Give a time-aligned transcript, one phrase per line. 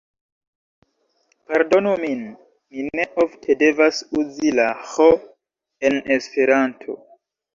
[1.49, 2.23] Pardonu min,
[2.77, 5.09] mi ne ofte devas uzi la ĥ
[5.91, 6.97] en esperanto.